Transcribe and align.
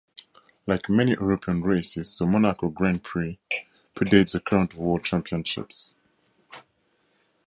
Like 0.65 0.89
many 0.89 1.11
European 1.11 1.61
races, 1.61 2.17
the 2.17 2.25
Monaco 2.25 2.69
Grand 2.69 3.03
Prix 3.03 3.37
predates 3.93 4.31
the 4.33 4.39
current 4.39 4.73
World 4.73 5.03
Championship. 5.03 5.69